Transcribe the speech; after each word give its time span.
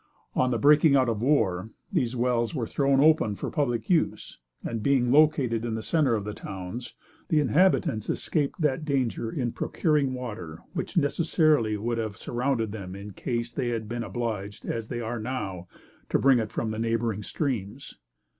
On 0.33 0.49
the 0.49 0.57
breaking 0.57 0.95
out 0.95 1.09
of 1.09 1.21
war, 1.21 1.69
these 1.93 2.15
wells 2.15 2.55
were 2.55 2.65
thrown 2.65 2.99
open 3.01 3.35
for 3.35 3.51
public 3.51 3.87
use, 3.87 4.39
and, 4.63 4.81
being 4.81 5.11
located 5.11 5.63
in 5.63 5.75
the 5.75 5.83
centre 5.83 6.15
of 6.15 6.23
the 6.23 6.33
towns, 6.33 6.95
the 7.29 7.39
inhabitants 7.39 8.09
escaped 8.09 8.59
that 8.61 8.83
danger 8.83 9.29
in 9.29 9.51
procuring 9.51 10.15
water 10.15 10.63
which 10.73 10.97
necessarily 10.97 11.77
would 11.77 11.99
have 11.99 12.17
surrounded 12.17 12.71
them 12.71 12.95
in 12.95 13.11
case 13.11 13.51
they 13.51 13.69
had 13.69 13.87
been 13.87 14.03
obliged, 14.03 14.65
as 14.65 14.87
they 14.87 15.01
are 15.01 15.19
now, 15.19 15.67
to 16.09 16.17
bring 16.17 16.39
it 16.39 16.51
from 16.51 16.71
the 16.71 16.79
neighboring 16.79 17.21
streams. 17.21 17.99